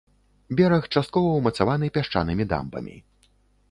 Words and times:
Бераг 0.59 0.87
часткова 0.95 1.29
ўмацаваны 1.37 1.93
пясчанымі 1.99 2.51
дамбамі. 2.55 2.95